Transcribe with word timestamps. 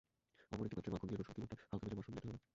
অপর 0.53 0.65
একটি 0.67 0.75
পাত্রে 0.77 0.91
মাখন 0.93 1.07
দিয়ে 1.09 1.19
রসুন 1.19 1.33
কিমাটা 1.35 1.55
হালকা 1.69 1.85
ভেজে 1.89 1.97
মাশরুম 1.97 2.15
দিতে 2.17 2.27
হবে। 2.29 2.41